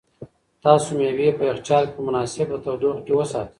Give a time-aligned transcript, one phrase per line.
[0.63, 3.49] تاسو مېوې په یخچال کې په مناسبه تودوخه کې وساتئ.